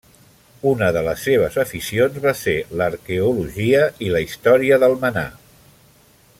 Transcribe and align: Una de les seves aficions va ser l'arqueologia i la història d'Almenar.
Una 0.69 0.87
de 0.95 1.03
les 1.07 1.25
seves 1.27 1.57
aficions 1.63 2.17
va 2.23 2.33
ser 2.41 2.57
l'arqueologia 2.81 3.85
i 4.07 4.11
la 4.17 4.25
història 4.29 4.81
d'Almenar. 4.85 5.29